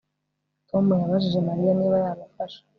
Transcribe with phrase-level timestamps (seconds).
[0.69, 2.59] Tom yabajije Mariya niba yamufasha